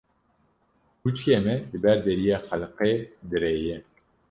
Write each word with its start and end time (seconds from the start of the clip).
Kuçikê 1.01 1.37
me 1.45 1.55
li 1.69 1.77
ber 1.83 1.97
deriyê 2.05 2.37
xelkê 2.45 2.91
direye. 3.29 3.77